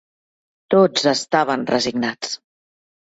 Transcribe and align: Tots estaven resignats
Tots 0.75 1.05
estaven 1.13 1.67
resignats 1.73 2.33